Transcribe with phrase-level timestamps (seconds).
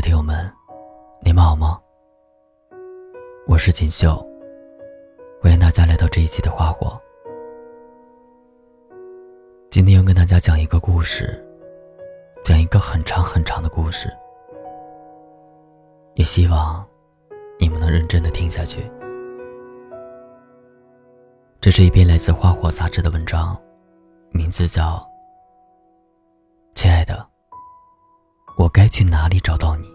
[0.00, 0.50] 的听友们，
[1.20, 1.78] 你们好吗？
[3.46, 4.16] 我是锦绣，
[5.42, 6.98] 欢迎大家来到这一期的花火。
[9.70, 11.38] 今天要跟大家讲一个故事，
[12.42, 14.10] 讲一个很长很长的故事，
[16.14, 16.82] 也希望
[17.58, 18.90] 你们能认真的听下去。
[21.60, 23.54] 这是一篇来自《花火》杂志的文章，
[24.30, 24.96] 名字叫
[26.74, 27.14] 《亲爱的》。
[28.60, 29.90] 我该去哪里找到你？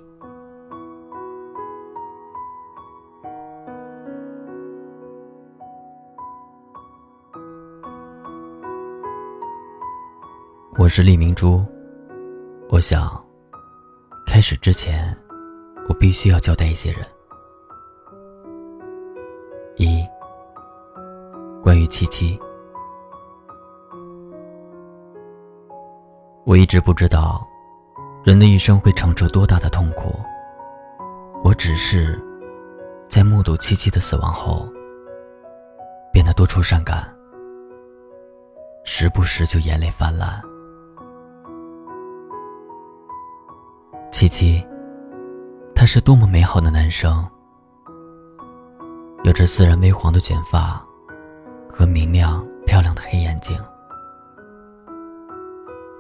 [10.80, 11.64] 我是李明珠。
[12.68, 13.24] 我想，
[14.26, 15.16] 开始之前，
[15.88, 17.06] 我必须要交代一些人。
[19.76, 20.04] 一，
[21.62, 22.40] 关于七七，
[26.48, 27.48] 我一直不知道。
[28.26, 30.20] 人的一生会承受多大的痛苦？
[31.44, 32.20] 我只是
[33.08, 34.68] 在目睹七七的死亡后，
[36.12, 37.08] 变得多愁善感，
[38.84, 40.42] 时不时就眼泪泛滥。
[44.12, 44.66] 七七，
[45.76, 47.24] 他是多么美好的男生，
[49.24, 50.84] 有着自然微黄的卷发
[51.70, 53.56] 和明亮漂亮的黑眼睛。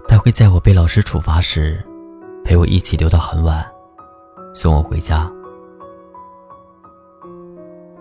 [0.07, 1.85] 他会在我被老师处罚时。
[2.45, 3.65] 陪我一起留到很晚，
[4.53, 5.27] 送我回家。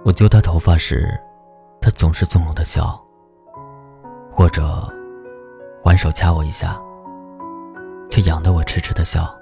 [0.04, 1.18] 我揪他头发时，
[1.80, 3.02] 他总是纵容的笑，
[4.30, 4.86] 或者
[5.82, 6.78] 还手掐我一下，
[8.10, 9.34] 却痒得我痴痴的笑。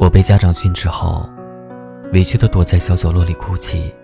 [0.00, 1.24] 我被家长训斥后，
[2.12, 3.94] 委屈的躲在小角落里哭泣，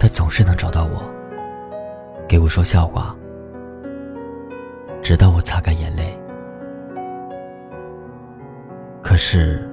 [0.00, 1.00] 他总是能找到我，
[2.28, 3.14] 给我说笑话，
[5.00, 6.17] 直到我擦干眼泪。
[9.02, 9.68] 可是，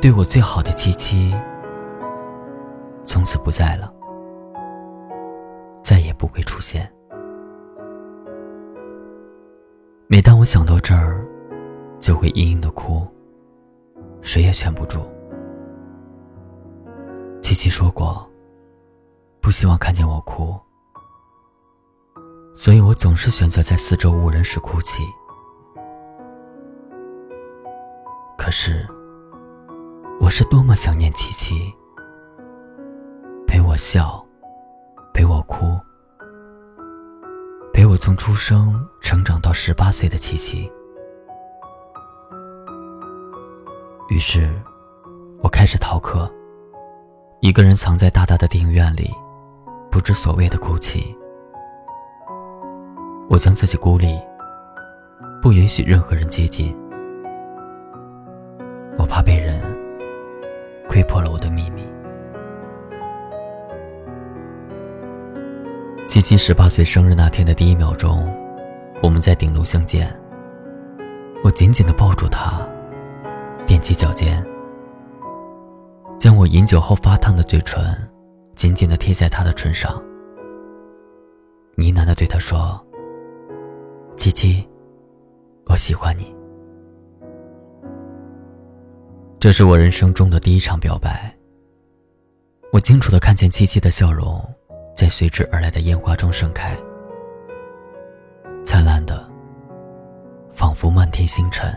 [0.00, 1.34] 对我最好的七七，
[3.04, 3.92] 从此不在了，
[5.82, 6.90] 再也不会出现。
[10.06, 11.26] 每当我想到这儿，
[11.98, 13.06] 就会嘤嘤的哭，
[14.22, 15.00] 谁也劝不住。
[17.42, 18.28] 七七说过，
[19.40, 20.54] 不希望看见我哭，
[22.54, 25.02] 所以我总是选择在四周无人时哭泣。
[28.42, 28.88] 可是，
[30.18, 31.70] 我是多么想念琪琪，
[33.46, 34.24] 陪我笑，
[35.12, 35.78] 陪我哭，
[37.74, 40.72] 陪我从出生成长到十八岁的琪琪。
[44.08, 44.50] 于是，
[45.42, 46.28] 我开始逃课，
[47.40, 49.14] 一个人藏在大大的电影院里，
[49.90, 51.14] 不知所谓的哭泣。
[53.28, 54.18] 我将自己孤立，
[55.42, 56.74] 不允许任何人接近。
[59.10, 59.60] 怕被人
[60.88, 61.82] 窥破了我的秘密。
[66.08, 68.32] 七七十八岁生日那天的第一秒钟，
[69.02, 70.16] 我们在顶楼相见。
[71.42, 72.64] 我紧紧的抱住他，
[73.66, 74.44] 踮起脚尖，
[76.18, 77.82] 将我饮酒后发烫的嘴唇
[78.54, 79.92] 紧紧的贴在他的唇上，
[81.76, 82.80] 呢喃的对他说
[84.16, 84.68] ：“七七，
[85.66, 86.32] 我喜欢你。”
[89.40, 91.34] 这是我人生中的第一场表白。
[92.74, 94.38] 我清楚的看见七七的笑容，
[94.94, 96.76] 在随之而来的烟花中盛开，
[98.66, 99.26] 灿烂的，
[100.52, 101.74] 仿佛漫天星辰。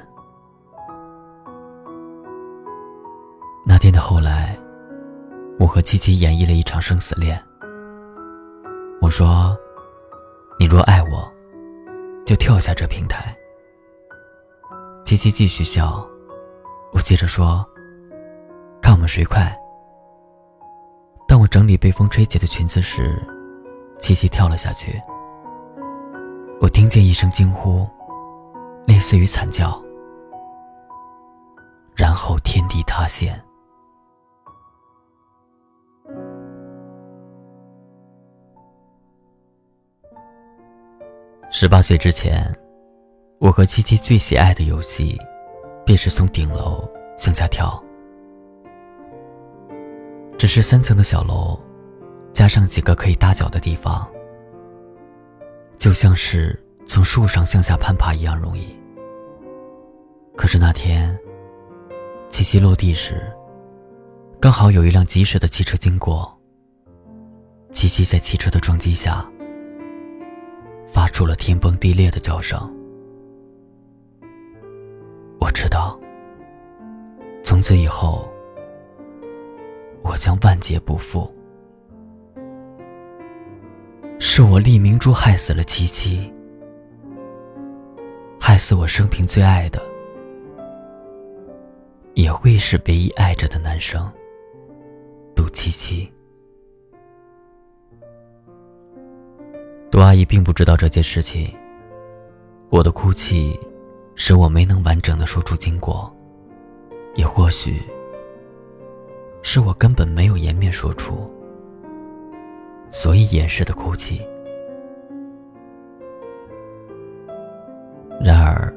[3.66, 4.60] 那天的后来，
[5.58, 7.42] 我和七七演绎了一场生死恋。
[9.00, 9.58] 我说
[10.60, 11.32] ：“你若爱我，
[12.26, 13.34] 就跳下这平台。”
[15.06, 16.06] 七七继续笑。
[16.94, 17.66] 我接着说
[18.82, 19.54] ：“看我们谁快。”
[21.28, 23.20] 当我整理被风吹起的裙子时，
[24.00, 25.02] 七七跳了下去。
[26.62, 27.88] 我听见一声惊呼，
[28.86, 29.82] 类似于惨叫，
[31.96, 33.44] 然后天地塌陷。
[41.50, 42.56] 十八岁之前，
[43.40, 45.20] 我和七七最喜爱的游戏。
[45.86, 47.82] 便是从顶楼向下跳，
[50.38, 51.60] 只是三层的小楼，
[52.34, 54.08] 加上几个可以搭脚的地方，
[55.78, 58.76] 就像是从树上向下攀爬一样容易。
[60.36, 61.18] 可是那天，
[62.30, 63.32] 七七落地时，
[64.40, 66.36] 刚好有一辆疾驶的汽车经过。
[67.72, 69.26] 七七在汽车的撞击下，
[70.92, 72.72] 发出了天崩地裂的叫声。
[75.44, 76.00] 我知道，
[77.44, 78.32] 从此以后，
[80.02, 81.30] 我将万劫不复。
[84.20, 86.32] 是我厉明珠害死了七七，
[88.40, 89.84] 害死我生平最爱的，
[92.14, 94.10] 也会是唯一爱着的男生。
[95.36, 96.10] 杜七七，
[99.92, 101.54] 杜阿姨并不知道这件事情。
[102.70, 103.60] 我的哭泣，
[104.16, 106.14] 使我没能完整的说出经过，
[107.16, 107.82] 也或许，
[109.42, 111.32] 是我根本没有颜面说出。
[112.90, 114.22] 所以掩饰的哭泣。
[118.24, 118.72] 然而，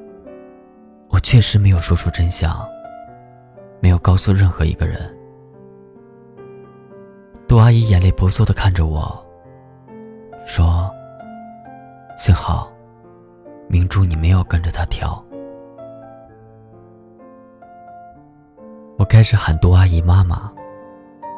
[1.10, 2.66] 我确实没有说出真相，
[3.78, 5.14] 没有告诉任何一个人。
[7.46, 9.22] 杜阿姨眼泪婆娑的看着我，
[10.46, 10.90] 说
[12.16, 12.72] ：“幸好，
[13.68, 15.22] 明珠你没有跟着他跳。”
[18.98, 20.50] 我开始喊杜阿姨妈妈，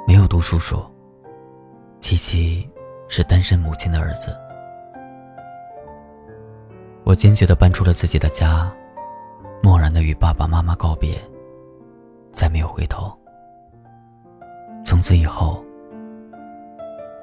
[0.07, 0.81] 没有杜叔叔。
[2.01, 2.69] 七七
[3.09, 4.33] 是单身母亲的儿子，
[7.03, 8.73] 我坚决的搬出了自己的家，
[9.61, 11.21] 漠然的与爸爸妈妈告别，
[12.31, 13.13] 再没有回头。
[14.85, 15.65] 从此以后，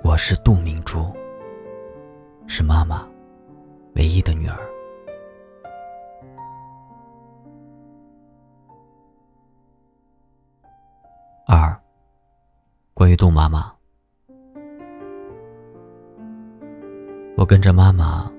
[0.03, 1.15] 我是杜明珠，
[2.45, 3.07] 是妈妈
[3.95, 4.59] 唯一的女儿。
[13.15, 13.71] 于杜妈妈。
[17.37, 18.29] 我跟着妈妈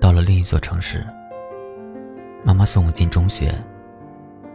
[0.00, 1.06] 到了另一座城市。
[2.42, 3.54] 妈妈送我进中学，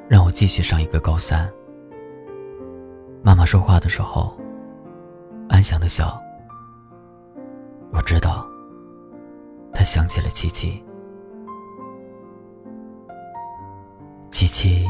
[0.08, 1.48] 让我继续上一个高三。
[3.22, 4.36] 妈妈说话的时候，
[5.50, 6.20] 安详的笑。
[7.92, 8.48] 我知道，
[9.72, 10.84] 她想起了七七。
[14.32, 14.84] 七七，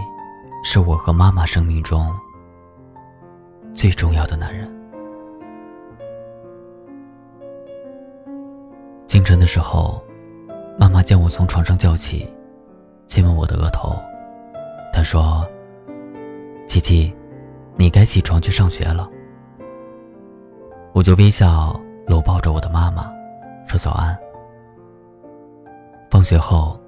[0.64, 2.10] 是我和妈妈生命中
[3.74, 4.69] 最重要的男人。
[9.07, 10.01] 清晨的时候，
[10.77, 12.31] 妈妈将我从床上叫起，
[13.07, 14.00] 亲吻我的额头。
[14.94, 15.45] 她说
[16.68, 17.13] ：“琪琪，
[17.75, 19.10] 你该起床去上学了。”
[20.94, 23.12] 我就微笑搂抱着我的妈妈，
[23.68, 24.18] 说早安。
[26.12, 26.80] 放学后，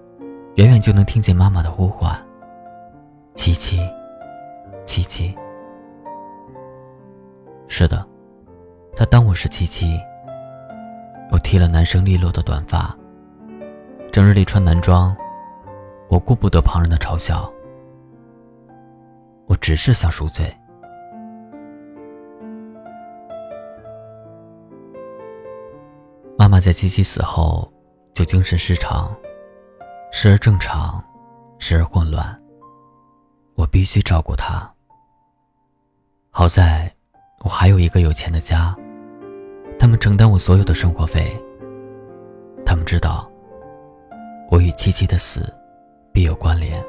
[0.56, 2.16] 远远就能听见妈妈的呼唤
[3.34, 3.80] ：“琪琪，
[4.86, 5.36] 琪琪。”
[7.74, 8.06] 是的，
[8.98, 9.98] 她当我是七七。
[11.32, 12.94] 我剃了男生利落的短发。
[14.12, 15.16] 整日里穿男装，
[16.10, 17.50] 我顾不得旁人的嘲笑，
[19.46, 20.54] 我只是想赎罪。
[26.38, 27.72] 妈妈在七七死后
[28.14, 29.16] 就精神失常，
[30.12, 31.02] 时而正常，
[31.58, 32.38] 时而混乱。
[33.56, 34.70] 我必须照顾她。
[36.32, 36.94] 好在，
[37.52, 38.74] 我还有一个有钱的家。
[39.78, 41.38] 他们承担我所有的生活费。
[42.66, 43.30] 他们知道
[44.50, 45.54] 我与七七的死
[46.14, 46.82] 必有关联，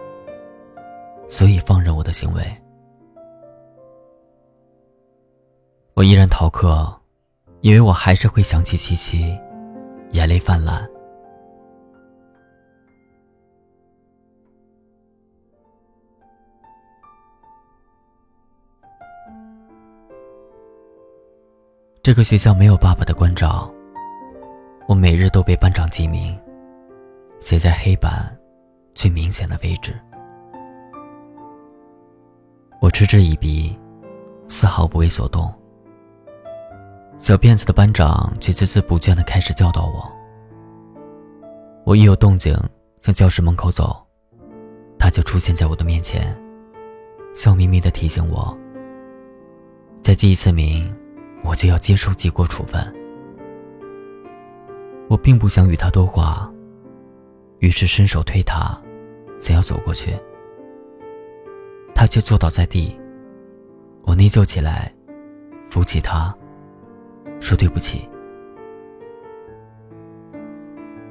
[1.29, 2.45] 所以放任我的行为。
[5.95, 6.97] 我依然逃课，
[7.61, 9.37] 因为我还是会想起七七，
[10.13, 10.89] 眼泪泛滥。
[22.03, 23.73] 这个学校没有爸爸的关照，
[24.89, 26.37] 我每日都被班长记名，
[27.39, 28.37] 写在黑板
[28.93, 29.95] 最明显的位置。
[32.81, 33.79] 我嗤之以鼻，
[34.49, 35.49] 丝毫不为所动。
[37.19, 40.11] 小辫子的班长却孜孜不倦地开始教导我。
[41.85, 42.53] 我一有动静，
[43.01, 44.05] 向教室门口走，
[44.99, 46.37] 他就出现在我的面前，
[47.33, 48.59] 笑眯眯地提醒我：
[50.03, 50.93] 再记一次名。
[51.43, 52.81] 我就要接受记过处分。
[55.09, 56.51] 我并不想与他多话，
[57.59, 58.81] 于是伸手推他，
[59.41, 60.13] 想要走过去。
[61.95, 62.99] 他却坐倒在地。
[64.05, 64.93] 我内疚起来，
[65.71, 66.35] 扶起他，
[67.41, 68.09] 说对不起。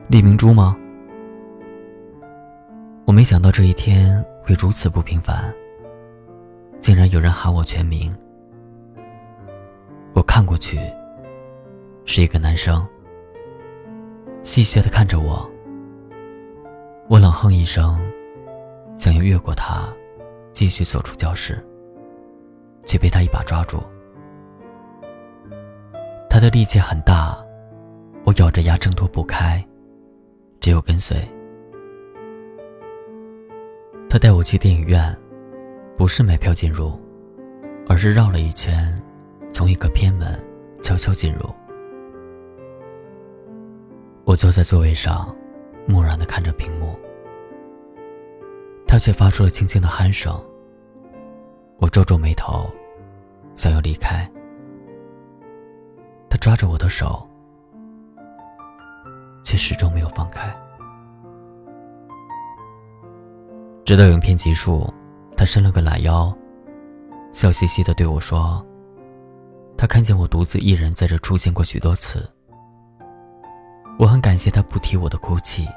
[0.09, 0.75] 李明珠吗？
[3.05, 5.53] 我没想到这一天会如此不平凡，
[6.81, 8.13] 竟然有人喊我全名。
[10.13, 10.77] 我看过去，
[12.05, 12.85] 是一个男生，
[14.43, 15.49] 戏谑的看着我。
[17.07, 17.99] 我冷哼一声，
[18.97, 19.87] 想要越过他，
[20.51, 21.63] 继续走出教室，
[22.85, 23.81] 却被他一把抓住。
[26.29, 27.37] 他的力气很大，
[28.25, 29.65] 我咬着牙挣脱不开，
[30.59, 31.17] 只有跟随。
[34.09, 35.17] 他带我去电影院，
[35.97, 36.99] 不是买票进入，
[37.87, 39.00] 而是绕了一圈，
[39.51, 40.41] 从一个偏门
[40.81, 41.49] 悄悄进入。
[44.23, 45.35] 我坐在座位上，
[45.87, 46.97] 木然的看着屏幕，
[48.87, 50.39] 他却发出了轻轻的鼾声。
[51.79, 52.69] 我皱皱眉头，
[53.55, 54.29] 想要离开，
[56.29, 57.27] 他抓着我的手，
[59.43, 60.55] 却始终没有放开。
[63.83, 64.87] 直到影片结束，
[65.35, 66.33] 他伸了个懒腰，
[67.33, 68.65] 笑嘻嘻的对我说
[69.81, 72.29] ：“他看见我独自一人在这出现过许多次。”
[73.97, 75.67] 我很感谢他不提我的哭泣，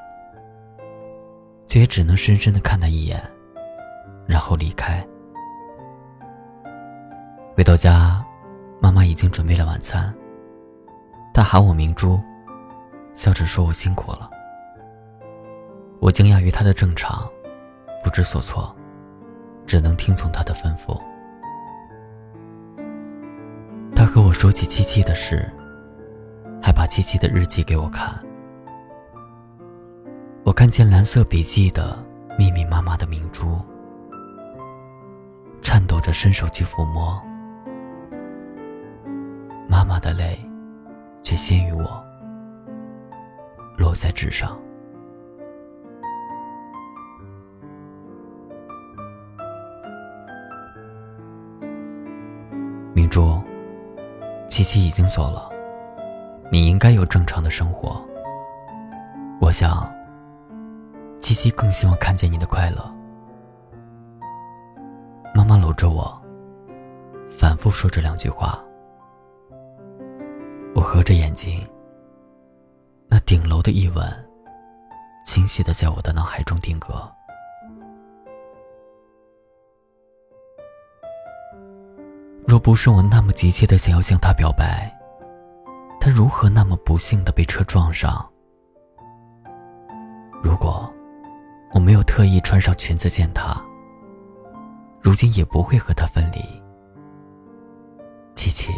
[1.68, 3.18] 却也只能深深的看他一眼，
[4.26, 5.02] 然后离开。
[7.56, 8.23] 回到家，
[8.78, 10.14] 妈妈已经准备了晚餐。
[11.32, 12.20] 她喊我明珠，
[13.14, 14.30] 笑着说我辛苦了。
[15.99, 17.26] 我惊讶于她的正常，
[18.02, 18.76] 不知所措，
[19.64, 21.00] 只能听从她的吩咐。
[24.14, 25.44] 和我说起七七的事。
[26.62, 28.14] 还把七七的日记给我看，
[30.44, 31.99] 我看见蓝色笔记的
[32.38, 33.61] 密密麻麻的明珠，
[35.61, 37.21] 颤抖着伸手去抚摸，
[39.68, 40.38] 妈妈的泪，
[41.25, 42.02] 却先于我
[43.76, 44.56] 落在纸上。
[52.94, 53.42] 明珠，
[54.54, 55.50] 七七已经走了。
[56.49, 58.00] 你应该有正常的生活。
[59.40, 59.92] 我想，
[61.20, 62.88] 七七更希望看见你的快乐。
[65.34, 66.16] 妈妈搂着我，
[67.37, 68.62] 反复说着两句话。
[70.73, 71.68] 我合着眼睛，
[73.08, 74.08] 那顶楼的一吻，
[75.26, 76.94] 清晰的在我的脑海中定格。
[82.46, 84.92] 若不是我那么急切的想要向他表白。
[86.00, 88.24] 他如何那么不幸的被车撞上？
[90.42, 90.92] 如果
[91.72, 93.56] 我没有特意穿上裙子见他，
[95.00, 96.40] 如今也不会和他分离。
[98.34, 98.70] 琪琪，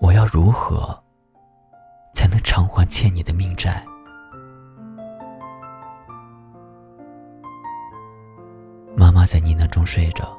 [0.00, 0.96] 我要如何
[2.14, 3.84] 才能偿还欠你的命债？
[8.96, 10.38] 妈妈在呢喃中睡着，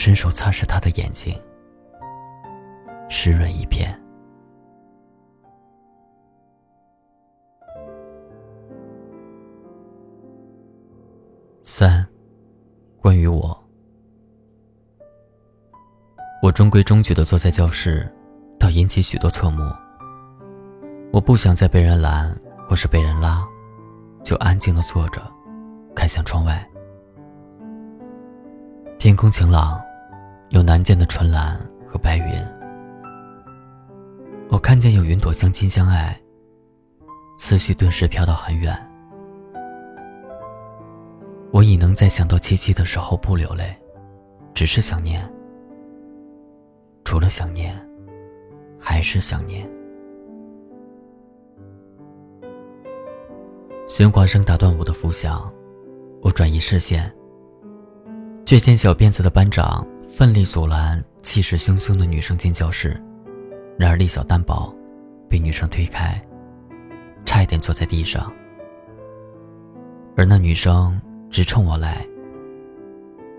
[0.00, 1.38] 伸手擦拭他的眼睛。
[3.10, 3.94] 湿润一片。
[11.62, 12.06] 三，
[12.96, 13.62] 关于我，
[16.42, 18.10] 我中规中矩的坐在教室，
[18.58, 19.70] 倒引起许多侧目。
[21.12, 22.34] 我不想再被人拦
[22.66, 23.46] 或是被人拉，
[24.24, 25.20] 就安静的坐着，
[25.94, 26.66] 看向窗外。
[28.98, 29.78] 天空晴朗，
[30.50, 32.24] 有难见的纯蓝和白云。
[34.48, 36.20] 我看见有云朵相亲相爱，
[37.38, 38.76] 思绪顿时飘到很远。
[41.52, 43.76] 我已能在想到七七的时候不流泪，
[44.52, 45.22] 只是想念。
[47.04, 47.76] 除了想念，
[48.78, 49.68] 还是想念。
[53.86, 55.48] 喧哗声打断我的浮想，
[56.22, 57.12] 我转移视线，
[58.44, 63.00] 却见小辫子的班长奋力阻拦气势汹汹的女生进教室。
[63.78, 64.74] 然而力小单薄，
[65.28, 66.20] 被女生推开，
[67.24, 68.30] 差一点坐在地上。
[70.16, 71.00] 而那女生
[71.30, 72.04] 直冲我来，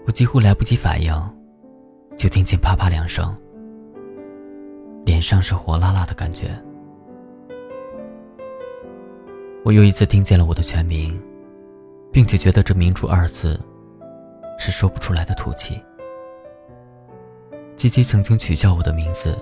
[0.07, 1.13] 我几乎来不及反应，
[2.17, 3.35] 就听见啪啪两声，
[5.05, 6.49] 脸上是火辣辣的感觉。
[9.63, 11.21] 我又一次听见了我的全名，
[12.11, 13.59] 并且觉得这“明珠”二字
[14.57, 15.79] 是说不出来的土气。
[17.81, 19.35] 七七曾经取笑我的名字。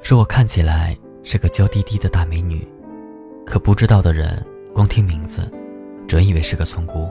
[0.00, 2.66] 说我看起来是个娇滴滴的大美女，
[3.44, 4.42] 可不知道的人
[4.72, 5.46] 光听名字，
[6.08, 7.06] 准以为是个村姑。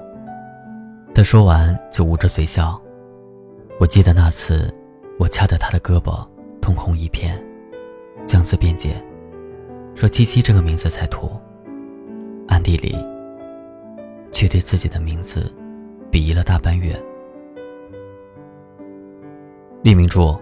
[1.13, 2.81] 他说完就捂着嘴笑。
[3.79, 4.73] 我记得那次，
[5.19, 6.27] 我掐得他的胳膊
[6.59, 7.39] 通红一片，
[8.25, 8.95] 将此辩解，
[9.93, 11.29] 说七七这个名字才土，
[12.47, 12.97] 暗地里
[14.31, 15.43] 却对自己的名字
[16.11, 16.99] 鄙夷了大半月。
[19.83, 20.35] 李明珠，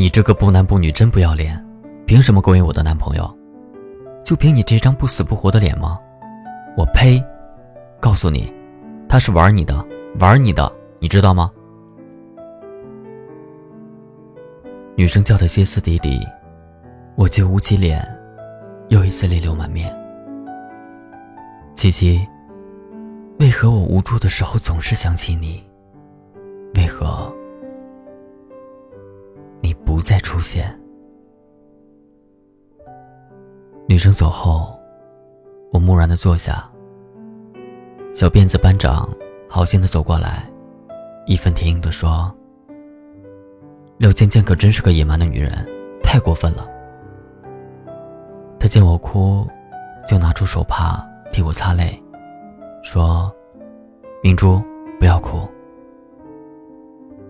[0.00, 1.60] 你这个不男不女，真不要脸！
[2.06, 3.28] 凭什么勾引我的男朋友？
[4.24, 5.98] 就凭你这张不死不活的脸吗？
[6.76, 7.20] 我呸！
[7.98, 8.48] 告诉你，
[9.08, 9.84] 他是玩你的，
[10.20, 11.50] 玩你的，你知道吗？
[14.94, 16.24] 女生叫得歇斯底里，
[17.16, 18.00] 我却捂起脸，
[18.90, 19.92] 又一次泪流满面。
[21.74, 22.24] 七七，
[23.40, 25.60] 为何我无助的时候总是想起你？
[26.76, 27.34] 为何
[29.88, 30.78] 不再出现？
[33.88, 34.78] 女生走后，
[35.72, 36.62] 我木然的坐下。
[38.12, 39.08] 小辫子班长
[39.48, 40.46] 好心的走过来，
[41.24, 42.30] 义愤填膺的说
[43.96, 45.66] ：“廖芊芊可真是个野蛮的女人，
[46.02, 46.68] 太过分了。”
[48.60, 49.48] 他见我哭，
[50.06, 51.02] 就拿出手帕
[51.32, 51.98] 替我擦泪，
[52.82, 53.34] 说
[54.22, 54.62] ：“明珠，
[54.98, 55.48] 不要哭。”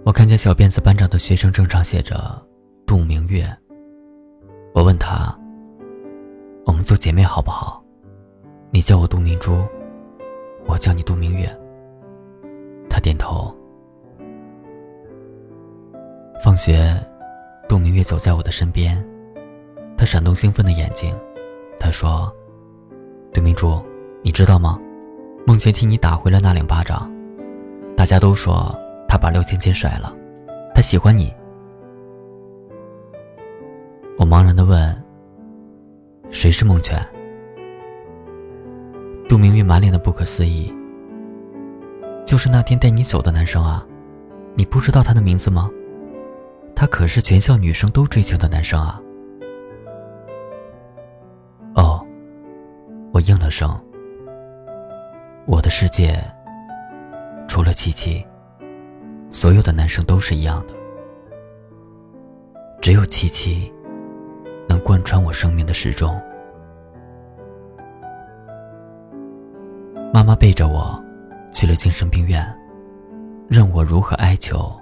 [0.05, 2.17] 我看见小辫子班长的学生证上写着
[2.89, 3.47] “杜明月”，
[4.73, 5.39] 我问他。
[6.65, 7.85] 我们做姐妹好不好？
[8.71, 9.63] 你叫我杜明珠，
[10.65, 11.47] 我叫你杜明月。
[12.89, 13.55] 他点头。
[16.43, 16.99] 放学，
[17.69, 19.07] 杜明月走在我的身边，
[19.95, 21.15] 他闪动兴奋的眼睛。
[21.79, 22.35] 他说
[23.35, 23.85] ：“杜明珠，
[24.23, 24.81] 你知道吗？
[25.47, 27.11] 孟泉替你打回了那两巴掌。
[27.95, 28.75] 大家都说
[29.07, 30.11] 他把廖芊芊甩了，
[30.75, 31.31] 他喜欢你。”
[34.19, 35.05] 我茫然的问。
[36.31, 37.01] 谁是孟泉？
[39.29, 40.75] 杜明玉满脸的不可思议。
[42.27, 43.87] 就是那天带你走的男生啊，
[44.55, 45.71] 你不知道他的名字吗？
[46.75, 49.01] 他可是全校女生都追求的男生啊。
[51.77, 52.05] 哦，
[53.13, 53.71] 我应了声。
[55.47, 56.13] 我的世界，
[57.47, 58.27] 除了七七，
[59.31, 60.75] 所有的男生都是一样的，
[62.83, 63.73] 只有七七。
[64.69, 66.21] 能贯穿我生命的时钟。
[70.13, 71.03] 妈妈背着我
[71.53, 72.45] 去了精神病院，
[73.49, 74.73] 任我如何哀求，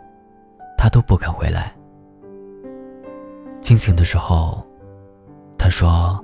[0.76, 1.72] 她都不肯回来。
[3.60, 4.64] 清醒的时候，
[5.58, 6.22] 她说：“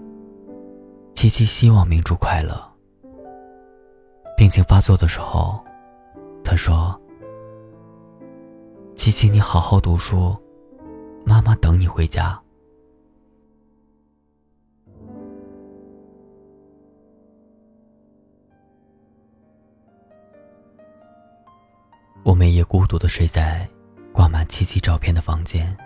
[1.15, 2.61] 七七希望明珠快乐。”
[4.37, 5.63] 病情发作的时候，
[6.43, 6.99] 她说
[8.97, 10.37] ：“七七，你好好读书，
[11.25, 12.41] 妈妈等你回家。”
[22.25, 23.69] 我每夜孤独的睡在
[24.13, 25.77] 挂满七七照片的房间，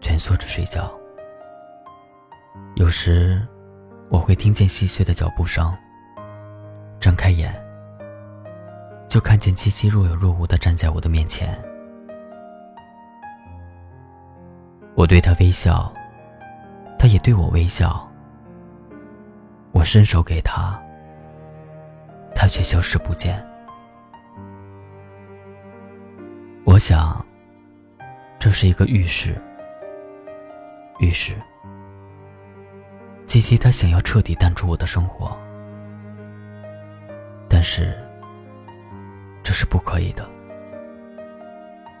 [0.00, 0.92] 蜷缩着睡觉。
[2.76, 3.44] 有时，
[4.10, 5.74] 我会听见细碎的脚步声。
[7.00, 7.52] 睁开眼，
[9.08, 11.60] 就看见七七若有若无的站在我的面前。
[14.94, 15.92] 我对他微笑，
[16.96, 18.08] 他也对我微笑。
[19.72, 20.80] 我伸手给他，
[22.36, 23.44] 他却消失不见。
[26.74, 27.24] 我想，
[28.36, 29.40] 这是一个预示。
[30.98, 31.36] 预示，
[33.28, 35.38] 七七他想要彻底淡出我的生活，
[37.48, 37.96] 但是
[39.44, 40.28] 这是不可以的。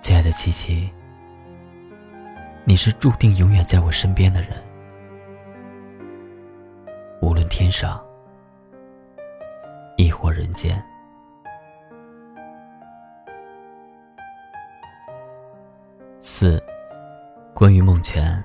[0.02, 0.90] 亲爱的七七，
[2.64, 4.50] 你是注定永远在我身边的人，
[7.22, 8.04] 无论天上
[9.96, 10.84] 亦或人间。
[16.26, 16.58] 四，
[17.52, 18.42] 关于孟泉。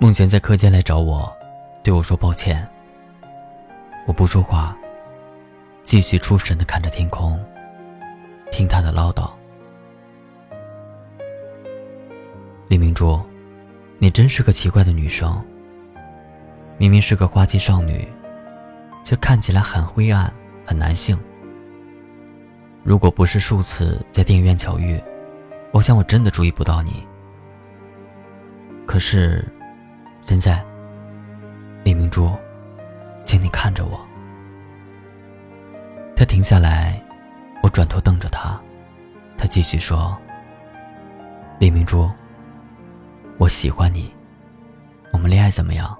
[0.00, 1.32] 孟泉在课间来找我，
[1.84, 2.68] 对我说抱歉。
[4.08, 4.76] 我不说话，
[5.84, 7.38] 继续出神的看着天空，
[8.50, 9.30] 听他的唠叨。
[12.66, 13.20] 李明珠，
[14.00, 15.40] 你真是个奇怪的女生。
[16.76, 18.08] 明明是个花季少女，
[19.04, 20.32] 却看起来很灰暗、
[20.66, 21.16] 很男性。
[22.82, 25.00] 如果不是数次在电影院巧遇，
[25.72, 27.06] 我想，我真的注意不到你。
[28.86, 29.46] 可是，
[30.22, 30.64] 现在，
[31.84, 32.32] 李明珠，
[33.24, 33.98] 请你看着我。
[36.16, 37.00] 他停下来，
[37.62, 38.60] 我转头瞪着他，
[39.38, 40.18] 他继续说
[41.60, 42.10] ：“李明珠，
[43.38, 44.12] 我喜欢你，
[45.12, 45.96] 我们恋爱怎么样？”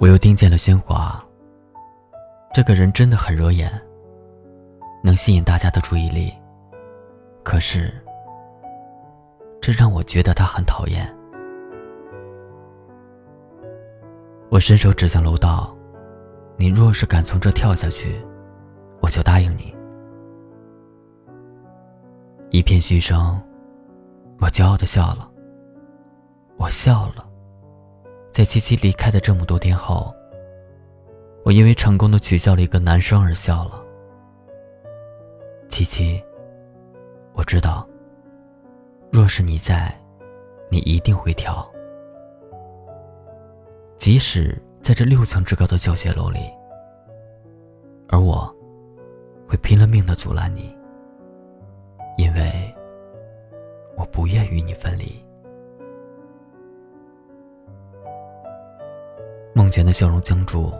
[0.00, 1.24] 我又听见了喧哗。
[2.54, 3.68] 这个人真的很惹眼，
[5.02, 6.32] 能吸引大家的注意力。
[7.42, 7.92] 可是，
[9.60, 11.04] 这让我觉得他很讨厌。
[14.50, 15.76] 我伸手指向楼道
[16.56, 18.24] ：“你若是敢从这跳下去，
[19.00, 19.74] 我就答应你。”
[22.50, 23.36] 一片嘘声，
[24.38, 25.28] 我骄傲的笑了。
[26.56, 27.28] 我笑了，
[28.30, 30.14] 在七七离开的这么多天后。
[31.44, 33.84] 我因为成功的取笑了一个男生而笑了。
[35.68, 36.22] 七七，
[37.34, 37.86] 我知道，
[39.12, 39.94] 若是你在，
[40.70, 41.70] 你一定会跳。
[43.98, 46.50] 即使在这六层之高的教学楼里，
[48.08, 48.50] 而我
[49.46, 50.74] 会拼了命的阻拦你，
[52.16, 52.74] 因为
[53.98, 55.22] 我不愿与你分离。
[59.54, 60.72] 孟娟的笑容僵住，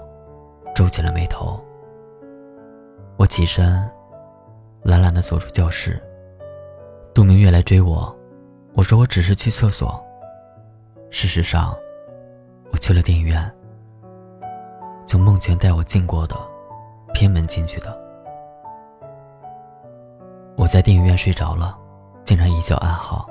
[0.74, 1.62] 皱起了眉头。
[3.16, 3.88] 我起身，
[4.82, 6.02] 懒懒的走出教室。
[7.14, 8.12] 杜明月来追我，
[8.74, 10.04] 我说我只是去厕所。
[11.10, 11.72] 事实上，
[12.72, 13.48] 我去了电影院，
[15.06, 16.34] 从孟泉带我进过的
[17.12, 17.96] 偏门进去的。
[20.56, 21.78] 我在电影院睡着了，
[22.24, 23.28] 竟然一觉安好。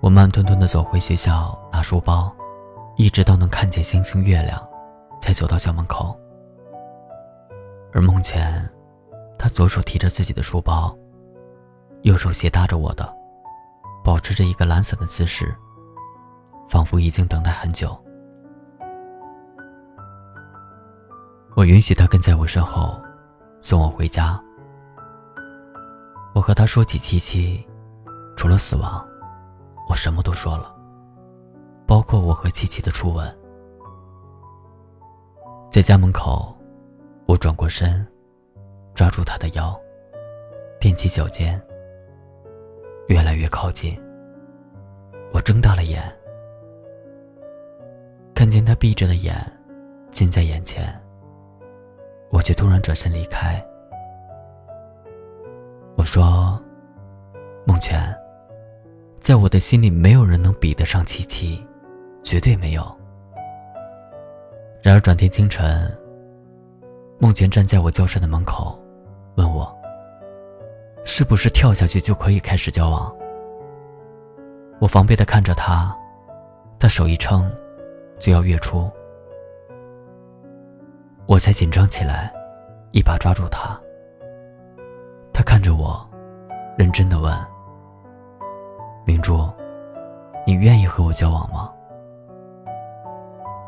[0.00, 2.32] 我慢吞吞的走回学校拿书包，
[2.96, 4.60] 一直到能看见星星月亮，
[5.20, 6.18] 才走到校门口。
[7.92, 8.68] 而梦泉，
[9.38, 10.96] 他左手提着自己的书包，
[12.02, 13.14] 右手斜搭着我的。
[14.02, 15.52] 保持着一个懒散的姿势，
[16.68, 17.96] 仿佛已经等待很久。
[21.56, 23.02] 我允许他跟在我身后，
[23.62, 24.40] 送我回家。
[26.34, 27.66] 我和他说起七七，
[28.36, 29.04] 除了死亡，
[29.88, 30.72] 我什么都说了，
[31.86, 33.26] 包括我和七七的初吻。
[35.70, 36.54] 在家门口，
[37.26, 38.06] 我转过身，
[38.94, 39.78] 抓住他的腰，
[40.80, 41.60] 踮起脚尖。
[43.08, 43.96] 越来越靠近，
[45.32, 46.02] 我睁大了眼，
[48.34, 49.36] 看见他闭着的眼
[50.10, 50.82] 近在眼前，
[52.30, 53.64] 我却突然转身离开。
[55.96, 56.60] 我说
[57.64, 58.12] ：“梦泉，
[59.20, 61.64] 在我的心里，没有人能比得上七七，
[62.26, 62.82] 绝对没有。”
[64.82, 65.96] 然而转天清晨，
[67.20, 68.76] 孟泉站在我教室的门口，
[69.36, 69.72] 问我。
[71.04, 73.14] 是不是跳下去就可以开始交往？
[74.80, 75.96] 我防备的看着他，
[76.80, 77.48] 他手一撑，
[78.18, 78.90] 就要跃出，
[81.26, 82.32] 我才紧张起来，
[82.90, 83.80] 一把抓住他。
[85.32, 86.04] 他看着我，
[86.76, 87.32] 认真的问
[89.06, 89.48] ：“明珠，
[90.44, 91.72] 你愿意和我交往吗？”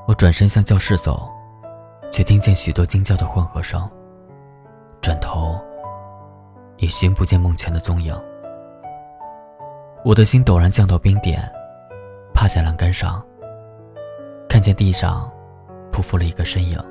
[0.09, 1.29] 我转身向教室走，
[2.11, 3.87] 却听见许多惊叫的混合声，
[5.03, 5.61] 转头。
[6.79, 8.19] 也寻不见孟泉的踪影，
[10.05, 11.43] 我的心陡然降到冰点，
[12.33, 13.23] 趴在栏杆上，
[14.49, 15.31] 看见地上
[15.93, 16.83] 匍匐了一个身影。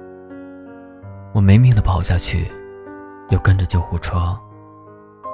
[1.33, 2.51] 我没命的跑下去，
[3.29, 4.37] 又跟着救护车，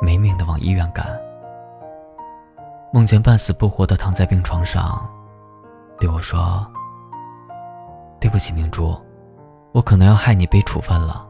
[0.02, 1.06] 没命的往医院赶。
[2.94, 5.04] 孟泉半死不活的躺在病床上，
[6.00, 6.66] 对我说
[8.24, 8.98] ：“对不起，明珠，
[9.74, 11.28] 我可能要害你被处分了。”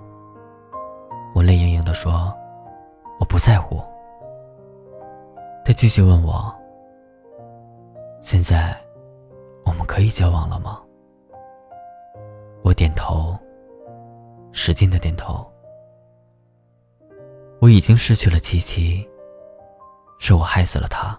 [1.34, 2.32] 我泪盈盈的说。
[3.20, 3.82] 我不在乎。
[5.64, 6.54] 他继续问我
[8.22, 8.76] ：“现在
[9.64, 10.82] 我们可以交往了吗？”
[12.64, 13.38] 我点头，
[14.52, 15.50] 使劲的点头。
[17.62, 19.08] 我已经失去了七七，
[20.20, 21.18] 是我害死了他。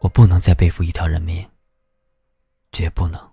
[0.00, 1.48] 我不能再背负一条人命，
[2.72, 3.29] 绝不能。